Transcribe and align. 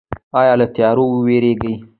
ایا 0.39 0.53
له 0.59 0.65
تیاره 0.75 1.03
ویریږئ؟ 1.25 1.73